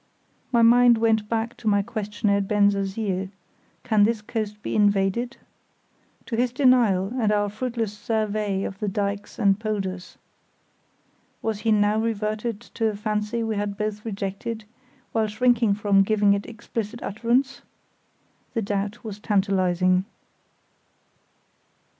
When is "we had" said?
13.43-13.77